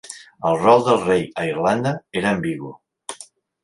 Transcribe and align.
El 0.51 0.57
rol 0.61 0.81
del 0.87 0.97
Rei 1.03 1.23
a 1.43 1.47
Irlanda 1.51 1.95
era 2.23 2.35
ambigu. 2.39 2.77